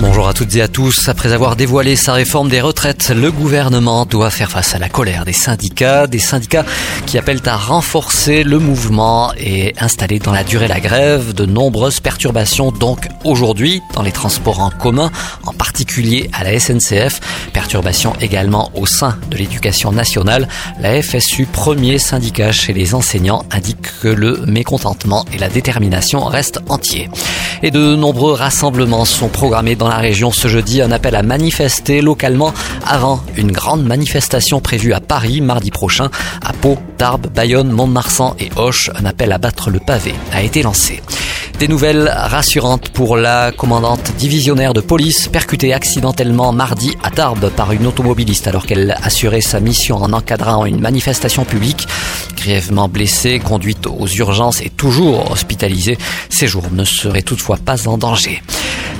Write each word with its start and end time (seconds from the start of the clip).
Bonjour 0.00 0.26
à 0.26 0.34
toutes 0.34 0.56
et 0.56 0.60
à 0.60 0.66
tous. 0.66 1.08
Après 1.08 1.32
avoir 1.32 1.54
dévoilé 1.54 1.94
sa 1.94 2.14
réforme 2.14 2.48
des 2.48 2.60
retraites, 2.60 3.12
le 3.14 3.30
gouvernement 3.30 4.06
doit 4.06 4.30
faire 4.30 4.50
face 4.50 4.74
à 4.74 4.78
la 4.78 4.88
colère 4.88 5.24
des 5.24 5.32
syndicats, 5.32 6.08
des 6.08 6.18
syndicats 6.18 6.64
qui 7.06 7.16
appellent 7.16 7.40
à 7.46 7.56
renforcer 7.56 8.42
le 8.42 8.58
mouvement 8.58 9.32
et 9.36 9.72
installer 9.78 10.18
dans 10.18 10.32
la 10.32 10.42
durée 10.42 10.66
la 10.66 10.80
grève. 10.80 11.32
De 11.32 11.46
nombreuses 11.46 12.00
perturbations 12.00 12.72
donc 12.72 13.08
aujourd'hui 13.24 13.82
dans 13.94 14.02
les 14.02 14.10
transports 14.10 14.60
en 14.60 14.70
commun, 14.70 15.12
en 15.46 15.52
particulier 15.52 16.28
à 16.32 16.42
la 16.42 16.58
SNCF. 16.58 17.20
Perturbations 17.52 18.14
également 18.20 18.72
au 18.74 18.86
sein 18.86 19.16
de 19.30 19.36
l'éducation 19.36 19.92
nationale. 19.92 20.48
La 20.80 21.00
FSU, 21.00 21.46
premier 21.46 21.98
syndicat 21.98 22.50
chez 22.50 22.72
les 22.72 22.94
enseignants, 22.94 23.44
indique 23.52 23.86
que 24.02 24.08
le 24.08 24.44
mécontentement 24.46 25.24
et 25.32 25.38
la 25.38 25.48
détermination 25.48 26.24
restent 26.24 26.60
entiers. 26.68 27.08
Et 27.62 27.70
de 27.70 27.94
nombreux 27.94 28.32
rassemblements 28.32 29.04
sont 29.04 29.28
programmés 29.28 29.76
dans 29.76 29.83
la 29.88 29.96
région 29.96 30.30
ce 30.30 30.48
jeudi. 30.48 30.82
Un 30.82 30.92
appel 30.92 31.14
à 31.14 31.22
manifester 31.22 32.00
localement 32.00 32.52
avant 32.86 33.20
une 33.36 33.52
grande 33.52 33.84
manifestation 33.84 34.60
prévue 34.60 34.92
à 34.92 35.00
Paris 35.00 35.40
mardi 35.40 35.70
prochain. 35.70 36.10
À 36.42 36.52
Pau, 36.52 36.78
Tarbes, 36.98 37.28
Bayonne, 37.34 37.70
Mont-de-Marsan 37.70 38.36
et 38.38 38.50
Hoche, 38.56 38.90
un 38.94 39.04
appel 39.04 39.32
à 39.32 39.38
battre 39.38 39.70
le 39.70 39.80
pavé 39.80 40.14
a 40.32 40.42
été 40.42 40.62
lancé. 40.62 41.02
Des 41.58 41.68
nouvelles 41.68 42.12
rassurantes 42.12 42.88
pour 42.88 43.16
la 43.16 43.52
commandante 43.52 44.12
divisionnaire 44.18 44.74
de 44.74 44.80
police 44.80 45.28
percutée 45.28 45.72
accidentellement 45.72 46.52
mardi 46.52 46.96
à 47.02 47.10
Tarbes 47.10 47.48
par 47.50 47.70
une 47.70 47.86
automobiliste 47.86 48.48
alors 48.48 48.66
qu'elle 48.66 48.96
assurait 49.02 49.40
sa 49.40 49.60
mission 49.60 49.96
en 49.96 50.12
encadrant 50.12 50.66
une 50.66 50.80
manifestation 50.80 51.44
publique. 51.44 51.86
Grièvement 52.36 52.88
blessée, 52.88 53.38
conduite 53.38 53.86
aux 53.86 54.08
urgences 54.08 54.62
et 54.62 54.70
toujours 54.70 55.30
hospitalisée, 55.30 55.96
ses 56.28 56.48
jours 56.48 56.66
ne 56.72 56.84
seraient 56.84 57.22
toutefois 57.22 57.56
pas 57.56 57.86
en 57.86 57.98
danger. 57.98 58.42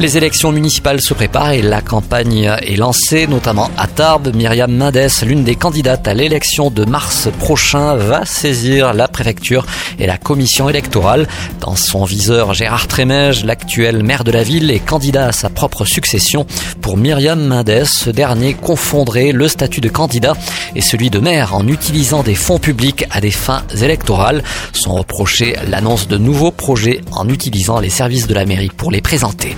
Les 0.00 0.16
élections 0.16 0.50
municipales 0.50 1.00
se 1.00 1.14
préparent 1.14 1.52
et 1.52 1.62
la 1.62 1.80
campagne 1.80 2.50
est 2.62 2.76
lancée, 2.76 3.28
notamment 3.28 3.70
à 3.78 3.86
Tarbes. 3.86 4.34
Myriam 4.34 4.72
Mendes, 4.72 5.08
l'une 5.24 5.44
des 5.44 5.54
candidates 5.54 6.08
à 6.08 6.14
l'élection 6.14 6.68
de 6.68 6.84
mars 6.84 7.28
prochain, 7.38 7.94
va 7.94 8.24
saisir 8.24 8.92
la 8.92 9.06
préfecture 9.06 9.64
et 10.00 10.08
la 10.08 10.18
commission 10.18 10.68
électorale. 10.68 11.28
Dans 11.60 11.76
son 11.76 12.04
viseur, 12.04 12.54
Gérard 12.54 12.88
Trémège, 12.88 13.44
l'actuel 13.44 14.02
maire 14.02 14.24
de 14.24 14.32
la 14.32 14.42
ville, 14.42 14.72
est 14.72 14.80
candidat 14.80 15.28
à 15.28 15.32
sa 15.32 15.48
propre 15.48 15.84
succession. 15.84 16.44
Pour 16.80 16.96
Myriam 16.96 17.46
Mendes, 17.46 17.84
ce 17.84 18.10
dernier 18.10 18.54
confondrait 18.54 19.30
le 19.30 19.46
statut 19.46 19.80
de 19.80 19.88
candidat 19.88 20.34
et 20.74 20.80
celui 20.80 21.08
de 21.08 21.20
maire 21.20 21.54
en 21.54 21.68
utilisant 21.68 22.24
des 22.24 22.34
fonds 22.34 22.58
publics 22.58 23.04
à 23.12 23.20
des 23.20 23.30
fins 23.30 23.62
électorales. 23.80 24.42
Sont 24.72 24.94
reprochés 24.94 25.54
l'annonce 25.68 26.08
de 26.08 26.18
nouveaux 26.18 26.50
projets 26.50 27.00
en 27.12 27.28
utilisant 27.28 27.78
les 27.78 27.90
services 27.90 28.26
de 28.26 28.34
la 28.34 28.44
mairie 28.44 28.72
pour 28.76 28.90
les 28.90 29.00
présenter. 29.00 29.56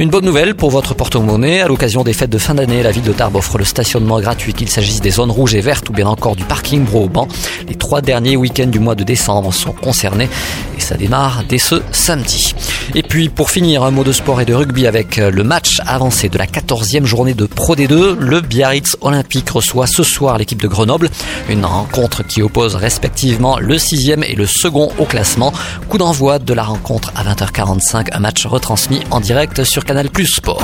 Une 0.00 0.10
bonne 0.10 0.24
nouvelle 0.24 0.56
pour 0.56 0.70
votre 0.70 0.92
porte-monnaie. 0.92 1.60
À 1.60 1.68
l'occasion 1.68 2.02
des 2.02 2.12
fêtes 2.12 2.30
de 2.30 2.38
fin 2.38 2.54
d'année, 2.54 2.82
la 2.82 2.90
ville 2.90 3.04
de 3.04 3.12
Tarbes 3.12 3.36
offre 3.36 3.58
le 3.58 3.64
stationnement 3.64 4.20
gratuit, 4.20 4.52
qu'il 4.52 4.68
s'agisse 4.68 5.00
des 5.00 5.10
zones 5.10 5.30
rouges 5.30 5.54
et 5.54 5.60
vertes 5.60 5.88
ou 5.88 5.92
bien 5.92 6.08
encore 6.08 6.34
du 6.34 6.42
parking 6.42 6.84
Bro-Ban. 6.84 7.28
Les 7.68 7.76
trois 7.76 8.00
derniers 8.00 8.36
week-ends 8.36 8.66
du 8.66 8.80
mois 8.80 8.96
de 8.96 9.04
décembre 9.04 9.54
sont 9.54 9.70
concernés 9.70 10.28
et 10.76 10.80
ça 10.80 10.96
démarre 10.96 11.44
dès 11.48 11.58
ce 11.58 11.76
samedi. 11.92 12.54
Et 12.94 13.02
puis 13.02 13.28
pour 13.28 13.50
finir, 13.50 13.82
un 13.82 13.90
mot 13.90 14.04
de 14.04 14.12
sport 14.12 14.40
et 14.40 14.44
de 14.44 14.54
rugby 14.54 14.86
avec 14.86 15.16
le 15.16 15.44
match 15.44 15.80
avancé 15.86 16.28
de 16.28 16.38
la 16.38 16.46
14e 16.46 17.04
journée 17.04 17.34
de 17.34 17.46
Pro 17.46 17.74
D2. 17.74 18.16
Le 18.18 18.40
Biarritz 18.40 18.96
Olympique 19.00 19.50
reçoit 19.50 19.86
ce 19.86 20.02
soir 20.02 20.38
l'équipe 20.38 20.60
de 20.60 20.68
Grenoble. 20.68 21.10
Une 21.48 21.64
rencontre 21.64 22.22
qui 22.22 22.42
oppose 22.42 22.74
respectivement 22.74 23.58
le 23.58 23.76
6e 23.76 24.24
et 24.24 24.34
le 24.34 24.46
second 24.46 24.90
au 24.98 25.04
classement. 25.04 25.52
Coup 25.88 25.98
d'envoi 25.98 26.38
de 26.38 26.54
la 26.54 26.64
rencontre 26.64 27.12
à 27.14 27.24
20h45, 27.24 28.08
un 28.12 28.20
match 28.20 28.46
retransmis 28.46 29.00
en 29.10 29.20
direct 29.20 29.64
sur 29.64 29.84
Canal 29.84 30.10
Plus 30.10 30.26
Sport. 30.26 30.62